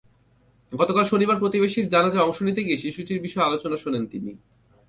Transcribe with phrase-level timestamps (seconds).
[0.71, 4.31] গতকাল শনিবার প্রতিবেশীর জানাজায় অংশ নিতে গিয়ে শিশুটির বিষয়ে আলোচনা শোনেন তিনি।